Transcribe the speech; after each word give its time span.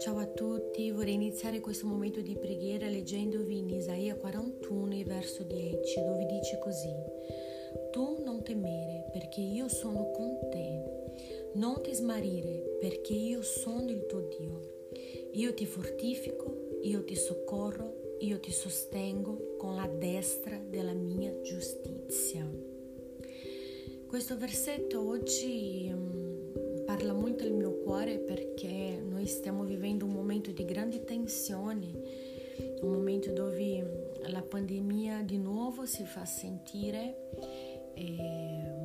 Ciao 0.00 0.18
a 0.18 0.26
tutti, 0.26 0.90
vorrei 0.90 1.14
iniziare 1.14 1.60
questo 1.60 1.86
momento 1.86 2.20
di 2.20 2.36
preghiera 2.36 2.86
leggendovi 2.88 3.56
in 3.56 3.70
Isaia 3.70 4.16
41, 4.16 5.02
verso 5.06 5.44
10, 5.44 6.02
dove 6.02 6.26
dice 6.26 6.58
così: 6.58 6.92
Tu 7.90 8.22
non 8.22 8.42
temere, 8.42 9.08
perché 9.12 9.40
io 9.40 9.68
sono 9.68 10.10
con 10.10 10.38
te. 10.50 10.84
Non 11.54 11.80
ti 11.80 11.94
smarrire, 11.94 12.76
perché 12.78 13.14
io 13.14 13.40
sono 13.40 13.88
il 13.88 14.04
tuo 14.04 14.28
Dio. 14.38 14.60
Io 15.32 15.54
ti 15.54 15.64
fortifico, 15.64 16.68
io 16.82 17.02
ti 17.02 17.16
soccorro, 17.16 18.16
io 18.18 18.38
ti 18.40 18.52
sostengo 18.52 19.56
con 19.56 19.74
la 19.74 19.86
destra 19.86 20.60
della 20.68 20.92
mia 20.92 21.40
giustizia. 21.40 21.91
Questo 24.12 24.36
versetto 24.36 25.08
oggi 25.08 25.90
um, 25.90 26.84
parla 26.84 27.14
molto 27.14 27.44
al 27.44 27.52
mio 27.52 27.78
cuore 27.78 28.18
perché 28.18 29.02
noi 29.02 29.24
stiamo 29.24 29.64
vivendo 29.64 30.04
un 30.04 30.12
momento 30.12 30.50
di 30.50 30.66
grandi 30.66 31.02
tensioni, 31.02 31.98
un 32.82 32.92
momento 32.92 33.32
dove 33.32 34.10
la 34.26 34.42
pandemia 34.42 35.22
di 35.22 35.38
nuovo 35.38 35.86
si 35.86 36.04
fa 36.04 36.26
sentire 36.26 37.30
e 37.94 38.16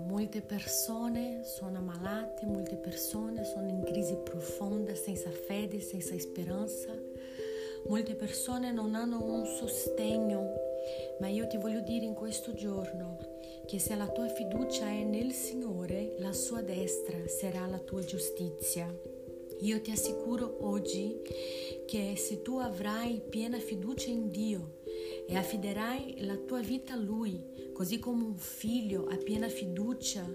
molte 0.08 0.40
persone 0.40 1.44
sono 1.44 1.80
ammalate, 1.80 2.46
molte 2.46 2.78
persone 2.78 3.44
sono 3.44 3.68
in 3.68 3.84
crisi 3.84 4.16
profonda, 4.23 4.96
senza 4.96 5.30
fede, 5.30 5.82
senza 5.82 6.18
speranza. 6.18 6.96
Molte 7.88 8.16
persone 8.16 8.72
non 8.72 8.96
hanno 8.96 9.22
un 9.22 9.46
sostegno, 9.46 10.54
ma 11.20 11.28
io 11.28 11.48
ti 11.48 11.58
voglio 11.58 11.82
dire 11.82 12.06
in 12.06 12.14
questo 12.14 12.54
giorno 12.54 13.36
che 13.68 13.80
se 13.80 13.96
la 13.96 14.08
tua 14.08 14.30
fiducia 14.30 14.88
è 14.88 15.04
nel 15.04 15.34
Signore, 15.34 16.16
la 16.20 16.32
sua 16.32 16.62
destra 16.62 17.28
sarà 17.28 17.66
la 17.68 17.80
tua 17.80 18.02
giustizia. 18.02 18.90
Io 19.59 19.82
ti 19.82 19.92
assicuro 19.92 20.59
oggi 20.62 21.20
che 21.86 22.14
se 22.16 22.42
tu 22.42 22.59
avrai 22.59 23.22
piena 23.28 23.59
fiducia 23.59 24.09
in 24.09 24.30
Dio 24.30 24.78
e 25.28 25.36
affiderai 25.36 26.26
la 26.26 26.38
tua 26.38 26.62
vita 26.62 26.94
a 26.94 26.98
Lui, 26.98 27.72
così 27.74 28.00
come 28.00 28.24
un 28.24 28.38
figlio 28.38 29.06
ha 29.08 29.18
piena 29.18 29.50
fiducia 29.50 30.26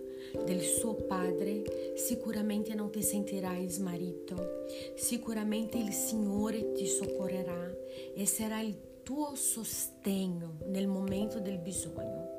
del 0.45 0.61
suo 0.61 0.95
padre, 0.95 1.95
sicuramente 1.97 2.75
non 2.75 2.91
ti 2.91 3.03
sentirai 3.03 3.67
smarrito, 3.67 4.67
sicuramente 4.95 5.79
il 5.79 5.93
Signore 5.93 6.73
ti 6.73 6.87
soccorrerà 6.87 7.75
e 8.15 8.27
sarà 8.27 8.61
il 8.61 8.75
tuo 9.03 9.35
sostegno 9.35 10.59
nel 10.67 10.87
momento 10.87 11.41
del 11.41 11.59
bisogno. 11.59 12.37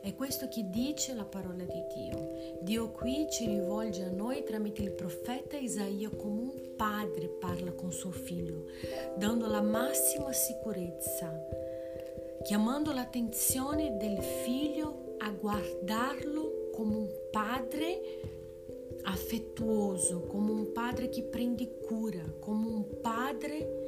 È 0.00 0.14
questo 0.16 0.48
che 0.48 0.68
dice 0.68 1.14
la 1.14 1.24
parola 1.24 1.62
di 1.62 1.84
Dio. 1.94 2.58
Dio 2.60 2.90
qui 2.90 3.28
ci 3.30 3.46
rivolge 3.46 4.02
a 4.02 4.10
noi 4.10 4.42
tramite 4.42 4.82
il 4.82 4.90
profeta 4.90 5.56
Isaia 5.56 6.10
come 6.10 6.40
un 6.40 6.74
padre 6.76 7.28
parla 7.28 7.70
con 7.72 7.92
suo 7.92 8.10
figlio, 8.10 8.64
dando 9.16 9.46
la 9.46 9.60
massima 9.60 10.32
sicurezza, 10.32 11.32
chiamando 12.42 12.92
l'attenzione 12.92 13.96
del 13.96 14.20
figlio 14.20 15.14
a 15.18 15.30
guardarlo 15.30 16.70
come 16.72 16.96
un 16.96 17.08
padre 17.30 18.00
affettuoso, 19.04 20.26
come 20.26 20.50
un 20.50 20.72
padre 20.72 21.08
che 21.08 21.22
prende 21.22 21.78
cura, 21.78 22.22
come 22.40 22.66
un 22.66 23.00
padre 23.00 23.81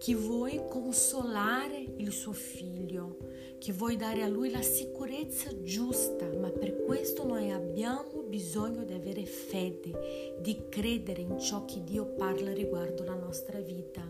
che 0.00 0.14
vuole 0.14 0.66
consolare 0.66 1.76
il 1.98 2.10
suo 2.10 2.32
figlio 2.32 3.18
che 3.60 3.74
vuoi 3.74 3.96
dare 3.96 4.22
a 4.22 4.28
lui 4.28 4.50
la 4.50 4.62
sicurezza 4.62 5.50
giusta, 5.62 6.26
ma 6.40 6.48
per 6.48 6.82
questo 6.86 7.26
noi 7.26 7.50
abbiamo 7.50 8.22
bisogno 8.26 8.84
di 8.84 8.94
avere 8.94 9.26
fede, 9.26 10.38
di 10.40 10.68
credere 10.70 11.20
in 11.20 11.38
ciò 11.38 11.66
che 11.66 11.84
Dio 11.84 12.06
parla 12.06 12.54
riguardo 12.54 13.04
la 13.04 13.14
nostra 13.14 13.60
vita. 13.60 14.00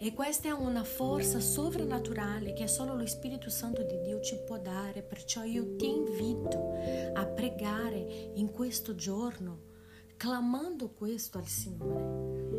E 0.00 0.12
questa 0.14 0.48
è 0.48 0.50
una 0.50 0.82
forza 0.82 1.38
sovrannaturale 1.38 2.54
che 2.54 2.66
solo 2.66 2.96
lo 2.96 3.06
Spirito 3.06 3.48
Santo 3.48 3.84
di 3.84 4.00
Dio 4.00 4.20
ci 4.20 4.36
può 4.44 4.58
dare, 4.58 5.02
perciò 5.02 5.44
io 5.44 5.76
ti 5.76 5.88
invito 5.88 6.72
a 7.14 7.24
pregare 7.24 8.32
in 8.34 8.50
questo 8.50 8.96
giorno, 8.96 9.70
clamando 10.16 10.90
questo 10.90 11.38
al 11.38 11.46
Signore, 11.46 12.51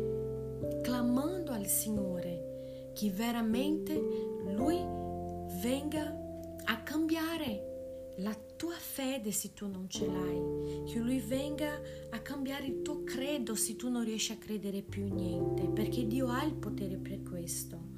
clamando 0.82 1.52
al 1.52 1.66
Signore 1.66 2.92
che 2.94 3.10
veramente 3.10 3.92
Lui 4.54 4.78
venga 5.60 6.22
a 6.64 6.82
cambiare 6.82 7.72
la 8.18 8.36
tua 8.56 8.76
fede 8.76 9.32
se 9.32 9.52
tu 9.52 9.66
non 9.66 9.88
ce 9.88 10.06
l'hai, 10.06 10.84
che 10.84 10.98
lui 10.98 11.18
venga 11.18 11.80
a 12.10 12.18
cambiare 12.20 12.66
il 12.66 12.82
tuo 12.82 13.02
credo 13.02 13.54
se 13.54 13.74
tu 13.74 13.88
non 13.88 14.04
riesci 14.04 14.32
a 14.32 14.36
credere 14.36 14.82
più 14.82 15.12
niente, 15.12 15.66
perché 15.66 16.06
Dio 16.06 16.28
ha 16.28 16.44
il 16.44 16.54
potere 16.54 16.96
per 16.96 17.22
questo. 17.22 17.92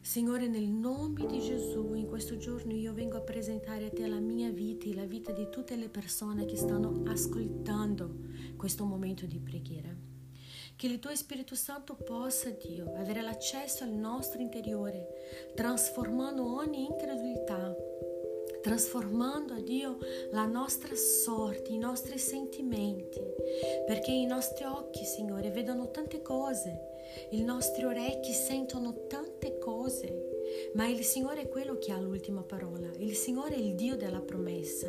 Signore, 0.00 0.48
nel 0.48 0.68
nome 0.68 1.26
di 1.26 1.40
Gesù, 1.40 1.94
in 1.94 2.06
questo 2.06 2.36
giorno 2.36 2.72
io 2.72 2.92
vengo 2.92 3.16
a 3.16 3.22
presentare 3.22 3.86
a 3.86 3.90
te 3.90 4.06
la 4.06 4.20
mia 4.20 4.50
vita 4.50 4.86
e 4.86 4.94
la 4.94 5.06
vita 5.06 5.32
di 5.32 5.48
tutte 5.50 5.76
le 5.76 5.88
persone 5.88 6.44
che 6.44 6.56
stanno 6.56 7.02
ascoltando 7.06 8.14
questo 8.56 8.84
momento 8.84 9.26
di 9.26 9.38
preghiera 9.38 10.13
che 10.84 10.90
il 10.90 10.98
tuo 10.98 11.16
Spirito 11.16 11.54
Santo 11.54 11.94
possa, 11.94 12.50
Dio, 12.50 12.92
avere 12.96 13.22
l'accesso 13.22 13.84
al 13.84 13.90
nostro 13.90 14.42
interiore, 14.42 15.48
trasformando 15.54 16.56
ogni 16.56 16.84
incredulità, 16.84 17.74
trasformando, 18.60 19.62
Dio, 19.62 19.96
la 20.32 20.44
nostra 20.44 20.94
sorte, 20.94 21.72
i 21.72 21.78
nostri 21.78 22.18
sentimenti, 22.18 23.18
perché 23.86 24.10
i 24.10 24.26
nostri 24.26 24.64
occhi, 24.66 25.06
Signore, 25.06 25.50
vedono 25.50 25.90
tante 25.90 26.20
cose, 26.20 26.78
i 27.30 27.42
nostri 27.42 27.84
orecchi 27.84 28.34
sentono 28.34 29.06
tante 29.06 29.56
cose, 29.56 30.33
ma 30.74 30.86
il 30.86 31.02
Signore 31.04 31.42
è 31.42 31.48
quello 31.48 31.78
che 31.78 31.92
ha 31.92 32.00
l'ultima 32.00 32.42
parola, 32.42 32.90
il 32.98 33.14
Signore 33.14 33.54
è 33.54 33.58
il 33.58 33.74
Dio 33.74 33.96
della 33.96 34.20
promessa, 34.20 34.88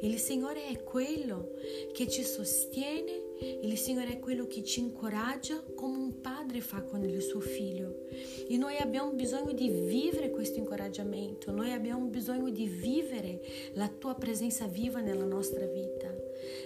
il 0.00 0.18
Signore 0.18 0.66
è 0.66 0.82
quello 0.82 1.52
che 1.92 2.08
ci 2.08 2.22
sostiene 2.22 3.30
il 3.62 3.76
Signore 3.76 4.12
è 4.12 4.18
quello 4.20 4.46
che 4.46 4.62
ci 4.62 4.80
incoraggia 4.80 5.60
come 5.74 5.96
un 5.96 6.20
padre 6.20 6.60
fa 6.60 6.82
con 6.82 7.02
il 7.02 7.20
suo 7.20 7.40
figlio. 7.40 8.06
E 8.48 8.56
noi 8.56 8.76
abbiamo 8.76 9.10
bisogno 9.12 9.52
di 9.52 9.68
vivere 9.68 10.30
questo 10.30 10.58
incoraggiamento, 10.58 11.50
noi 11.50 11.72
abbiamo 11.72 12.06
bisogno 12.06 12.50
di 12.50 12.66
vivere 12.66 13.40
la 13.72 13.88
tua 13.88 14.14
presenza 14.14 14.66
viva 14.66 15.00
nella 15.00 15.24
nostra 15.24 15.66
vita. 15.66 16.11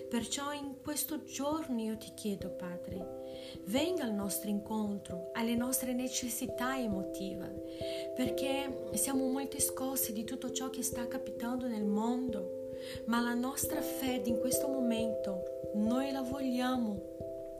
Perciò 0.08 0.52
in 0.52 0.76
questo 0.82 1.22
giorno 1.24 1.80
io 1.80 1.96
ti 1.96 2.12
chiedo, 2.14 2.50
Padre, 2.50 3.24
venga 3.64 4.04
al 4.04 4.12
nostro 4.12 4.48
incontro, 4.48 5.30
alle 5.34 5.54
nostre 5.54 5.92
necessità 5.92 6.78
emotive, 6.78 8.12
perché 8.14 8.90
siamo 8.94 9.28
molto 9.28 9.60
scossi 9.60 10.12
di 10.12 10.24
tutto 10.24 10.52
ciò 10.52 10.70
che 10.70 10.82
sta 10.82 11.06
capitando 11.08 11.66
nel 11.66 11.84
mondo 11.84 12.64
ma 13.06 13.20
la 13.20 13.34
nostra 13.34 13.80
fede 13.80 14.28
in 14.28 14.38
questo 14.38 14.68
momento 14.68 15.70
noi 15.74 16.12
la 16.12 16.22
vogliamo 16.22 17.14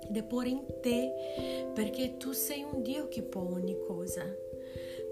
deporre 0.08 0.48
in 0.48 0.64
te 0.80 1.70
perché 1.74 2.16
tu 2.16 2.32
sei 2.32 2.62
un 2.62 2.82
Dio 2.82 3.08
che 3.08 3.22
può 3.22 3.42
ogni 3.42 3.76
cosa. 3.86 4.22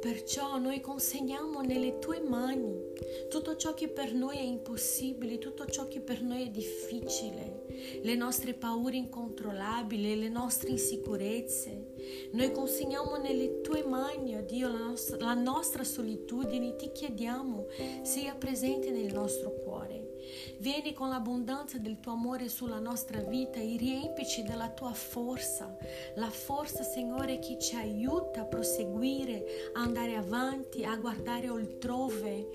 Perciò 0.05 0.59
noi 0.59 0.83
consegniamo 0.83 1.63
nelle 1.63 1.99
tue 1.99 2.21
mani 2.21 2.93
tutto 3.31 3.57
ciò 3.57 3.73
che 3.73 3.89
per 3.89 4.13
noi 4.13 4.37
è 4.37 4.43
impossibile, 4.43 5.39
tutto 5.39 5.65
ciò 5.65 5.89
che 5.89 6.01
per 6.01 6.21
noi 6.21 6.47
è 6.47 6.51
difficile, 6.51 7.65
le 8.03 8.15
nostre 8.15 8.53
paure 8.53 8.97
incontrollabili, 8.97 10.19
le 10.19 10.29
nostre 10.29 10.69
insicurezze. 10.69 11.93
Noi 12.33 12.53
consegniamo 12.53 13.17
nelle 13.17 13.63
tue 13.63 13.83
mani, 13.83 14.37
oh 14.37 14.43
Dio, 14.43 14.69
la 14.69 14.79
nostra, 14.79 15.17
la 15.17 15.33
nostra 15.33 15.85
solitudine, 15.85 16.77
ti 16.77 16.93
chiediamo, 16.93 17.67
sia 18.03 18.35
presente 18.35 18.91
nel 18.91 19.11
nostro 19.11 19.55
cuore. 19.63 20.13
Vieni 20.59 20.93
con 20.93 21.09
l'abbondanza 21.09 21.79
del 21.79 22.01
tuo 22.01 22.13
amore 22.13 22.49
sulla 22.49 22.79
nostra 22.79 23.21
vita 23.21 23.59
e 23.59 23.77
riempici 23.77 24.43
della 24.43 24.71
tua 24.71 24.93
forza, 24.93 25.77
la 26.15 26.31
forza, 26.31 26.83
Signore, 26.83 27.39
che 27.39 27.59
ci 27.59 27.77
aiuta 27.77 28.43
a 28.43 28.45
proseguire, 28.47 29.45
a 29.75 29.87
andare 29.95 30.17
avanti, 30.17 30.83
a 30.83 30.97
guardare 30.97 31.49
oltrove. 31.49 32.51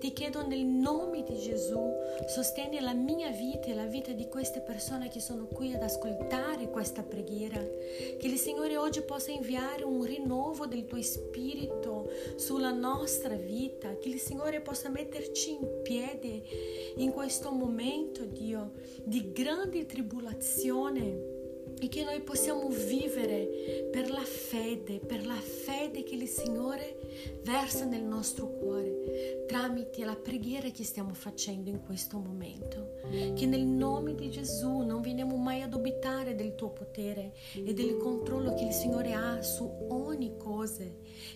Ti 0.00 0.12
chiedo 0.12 0.44
nel 0.44 0.64
nome 0.64 1.22
di 1.22 1.38
Gesù, 1.38 1.78
sostieni 2.26 2.80
la 2.80 2.94
mia 2.94 3.30
vita 3.30 3.66
e 3.68 3.74
la 3.74 3.84
vita 3.84 4.10
di 4.10 4.26
queste 4.26 4.60
persone 4.60 5.08
che 5.08 5.20
sono 5.20 5.46
qui 5.46 5.72
ad 5.72 5.84
ascoltare 5.84 6.68
questa 6.68 7.04
preghiera. 7.04 7.60
Che 7.60 8.26
il 8.26 8.36
Signore 8.38 8.76
oggi 8.76 9.02
possa 9.02 9.30
inviare 9.30 9.84
un 9.84 10.02
rinnovo 10.02 10.66
del 10.66 10.86
tuo 10.86 11.00
spirito 11.00 12.10
sulla 12.34 12.72
nostra 12.72 13.36
vita, 13.36 13.96
che 13.96 14.08
il 14.08 14.18
Signore 14.18 14.60
possa 14.60 14.88
metterci 14.88 15.52
in 15.52 15.82
piedi 15.84 16.42
in 16.96 17.12
questo 17.12 17.52
momento, 17.52 18.24
Dio, 18.24 18.72
di 19.04 19.30
grande 19.30 19.86
tribolazione 19.86 21.29
e 21.80 21.88
che 21.88 22.04
noi 22.04 22.20
possiamo 22.20 22.68
vivere 22.68 23.88
per 23.90 24.10
la 24.10 24.22
fede, 24.22 24.98
per 24.98 25.24
la 25.26 25.34
fede 25.34 26.02
che 26.02 26.14
il 26.14 26.28
Signore 26.28 27.40
versa 27.42 27.84
nel 27.84 28.02
nostro 28.02 28.48
cuore 28.48 29.44
tramite 29.46 30.04
la 30.04 30.14
preghiera 30.14 30.68
che 30.70 30.84
stiamo 30.84 31.12
facendo 31.14 31.70
in 31.70 31.82
questo 31.82 32.18
momento. 32.18 32.98
Che 33.34 33.46
nel 33.46 33.64
nome 33.64 34.14
di 34.14 34.30
Gesù 34.30 34.82
non 34.82 35.00
veniamo 35.00 35.36
mai 35.36 35.62
a 35.62 35.66
dubitare 35.66 36.34
del 36.36 36.54
tuo 36.54 36.70
potere 36.70 37.32
e 37.54 37.72
del 37.74 37.96
controllo 37.96 38.54
che 38.54 38.64
il 38.64 38.72
Signore 38.72 39.12
ha 39.14 39.42
su 39.42 39.68
ogni 39.88 40.36
cosa. 40.36 40.84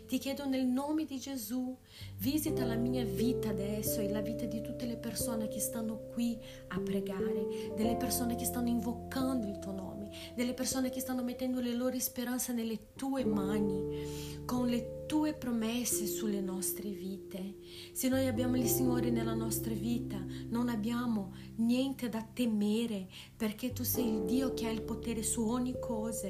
Ti 0.06 0.18
chiedo 0.18 0.46
nel 0.46 0.64
nome 0.64 1.04
di 1.04 1.18
Gesù, 1.18 1.76
visita 2.18 2.64
la 2.64 2.76
mia 2.76 3.04
vita 3.04 3.48
adesso 3.48 4.00
e 4.00 4.08
la 4.08 4.20
vita 4.20 4.44
di 4.44 4.60
tutte 4.60 4.86
le 4.86 4.96
persone 4.96 5.48
che 5.48 5.58
stanno 5.58 6.10
qui 6.12 6.38
a 6.68 6.78
pregare, 6.78 7.72
delle 7.74 7.96
persone 7.96 8.36
che 8.36 8.44
stanno 8.44 8.68
invocando 8.68 9.46
il 9.46 9.58
tuo 9.58 9.72
nome, 9.72 10.03
delle 10.34 10.54
persone 10.54 10.90
che 10.90 11.00
stanno 11.00 11.22
mettendo 11.22 11.60
le 11.60 11.74
loro 11.74 11.98
speranze 11.98 12.52
nelle 12.52 12.92
tue 12.94 13.24
mani, 13.24 14.42
con 14.44 14.66
le 14.66 15.04
tue 15.06 15.34
promesse 15.34 16.06
sulle 16.06 16.40
nostre 16.40 16.90
vite. 16.90 17.56
Se 17.92 18.08
noi 18.08 18.26
abbiamo 18.26 18.56
il 18.56 18.66
Signore 18.66 19.10
nella 19.10 19.34
nostra 19.34 19.74
vita, 19.74 20.22
non 20.48 20.68
abbiamo 20.68 21.34
niente 21.56 22.08
da 22.08 22.26
temere, 22.32 23.08
perché 23.36 23.72
tu 23.72 23.84
sei 23.84 24.08
il 24.08 24.24
Dio 24.24 24.54
che 24.54 24.66
ha 24.66 24.70
il 24.70 24.82
potere 24.82 25.22
su 25.22 25.42
ogni 25.42 25.78
cosa. 25.78 26.28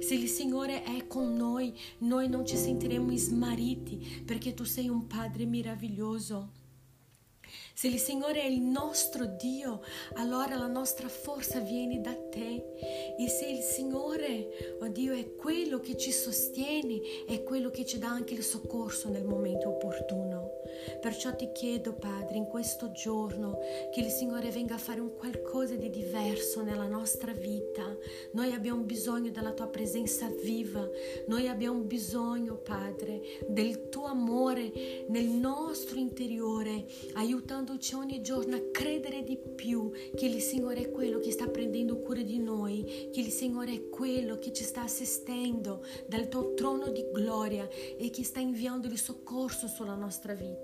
Se 0.00 0.14
il 0.14 0.28
Signore 0.28 0.82
è 0.82 1.06
con 1.06 1.34
noi, 1.34 1.74
noi 1.98 2.28
non 2.28 2.46
ci 2.46 2.56
sentiremo 2.56 3.14
smarriti, 3.16 4.22
perché 4.24 4.54
tu 4.54 4.64
sei 4.64 4.88
un 4.88 5.06
Padre 5.06 5.46
meraviglioso. 5.46 6.60
Se 7.74 7.88
il 7.88 7.98
Signore 7.98 8.42
è 8.42 8.46
il 8.46 8.60
nostro 8.60 9.26
Dio, 9.26 9.82
allora 10.14 10.56
la 10.56 10.66
nostra 10.66 11.08
forza 11.08 11.60
viene 11.60 12.00
da 12.00 12.14
te. 12.14 13.14
E 13.18 13.28
se 13.28 13.46
il 13.46 13.62
Signore, 13.62 14.76
oh 14.80 14.88
Dio, 14.88 15.12
è 15.12 15.34
quello 15.34 15.80
che 15.80 15.96
ci 15.96 16.12
sostiene, 16.12 17.00
è 17.26 17.42
quello 17.42 17.70
che 17.70 17.84
ci 17.84 17.98
dà 17.98 18.08
anche 18.08 18.34
il 18.34 18.42
soccorso 18.42 19.08
nel 19.08 19.24
momento 19.24 19.68
opportuno. 19.68 20.61
Perciò 21.00 21.34
ti 21.34 21.50
chiedo, 21.52 21.94
Padre, 21.94 22.36
in 22.36 22.46
questo 22.46 22.92
giorno 22.92 23.58
che 23.92 24.00
il 24.00 24.10
Signore 24.10 24.50
venga 24.50 24.74
a 24.74 24.78
fare 24.78 25.00
un 25.00 25.14
qualcosa 25.14 25.74
di 25.74 25.90
diverso 25.90 26.62
nella 26.62 26.86
nostra 26.86 27.32
vita. 27.32 27.96
Noi 28.32 28.52
abbiamo 28.52 28.82
bisogno 28.82 29.30
della 29.30 29.52
tua 29.52 29.68
presenza 29.68 30.28
viva. 30.42 30.88
Noi 31.26 31.48
abbiamo 31.48 31.80
bisogno, 31.80 32.56
Padre, 32.56 33.20
del 33.48 33.88
tuo 33.88 34.06
amore 34.06 35.04
nel 35.08 35.26
nostro 35.26 35.98
interiore, 35.98 36.86
aiutando 37.14 37.40
aiutandoci 37.42 37.94
ogni 37.94 38.22
giorno 38.22 38.56
a 38.56 38.62
credere 38.70 39.22
di 39.22 39.36
più 39.36 39.90
che 40.14 40.26
il 40.26 40.40
Signore 40.40 40.82
è 40.82 40.90
quello 40.90 41.18
che 41.18 41.30
sta 41.30 41.48
prendendo 41.48 41.98
cura 41.98 42.22
di 42.22 42.38
noi, 42.38 43.10
che 43.12 43.20
il 43.20 43.30
Signore 43.30 43.72
è 43.72 43.88
quello 43.88 44.38
che 44.38 44.52
ci 44.52 44.64
sta 44.64 44.82
assistendo 44.82 45.84
dal 46.06 46.28
tuo 46.28 46.54
trono 46.54 46.90
di 46.90 47.04
gloria 47.12 47.68
e 47.96 48.10
che 48.10 48.24
sta 48.24 48.40
inviando 48.40 48.86
il 48.86 48.98
soccorso 48.98 49.66
sulla 49.66 49.94
nostra 49.94 50.34
vita. 50.34 50.61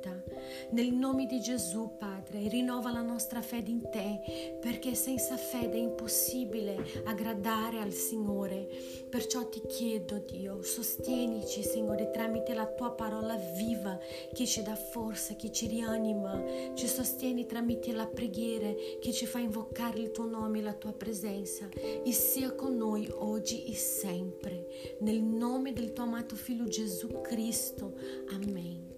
Nel 0.71 0.93
nome 0.93 1.27
di 1.27 1.41
Gesù, 1.41 1.97
Padre, 1.99 2.49
rinnova 2.49 2.91
la 2.91 3.03
nostra 3.03 3.41
fede 3.41 3.71
in 3.71 3.89
te, 3.91 4.59
perché 4.61 4.95
senza 4.95 5.37
fede 5.37 5.77
è 5.77 5.81
impossibile 5.81 6.77
aggradare 7.05 7.81
al 7.81 7.93
Signore. 7.93 8.69
Perciò 9.09 9.49
ti 9.49 9.63
chiedo, 9.67 10.19
Dio, 10.19 10.63
sostienici, 10.63 11.63
Signore, 11.63 12.11
tramite 12.11 12.55
la 12.55 12.67
tua 12.67 12.93
parola 12.93 13.37
viva 13.57 13.99
che 14.33 14.47
ci 14.47 14.63
dà 14.63 14.77
forza, 14.77 15.35
che 15.35 15.51
ci 15.51 15.67
rianima, 15.67 16.75
ci 16.75 16.87
sostieni 16.87 17.47
tramite 17.47 17.93
la 17.93 18.07
preghiera 18.07 18.73
che 19.01 19.13
ci 19.13 19.27
fa 19.27 19.39
invocare 19.39 19.99
il 19.99 20.11
tuo 20.11 20.27
nome 20.27 20.59
e 20.59 20.63
la 20.63 20.75
tua 20.75 20.93
presenza 20.93 21.69
e 21.73 22.13
sia 22.13 22.53
con 22.55 22.77
noi 22.77 23.09
oggi 23.11 23.65
e 23.65 23.75
sempre. 23.75 24.97
Nel 25.01 25.23
nome 25.23 25.73
del 25.73 25.93
tuo 25.93 26.05
amato 26.05 26.37
Figlio 26.37 26.65
Gesù 26.65 27.21
Cristo. 27.21 27.95
Amen. 28.31 28.98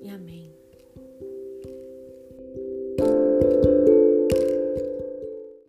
E 0.00 0.10
amen. 0.10 0.57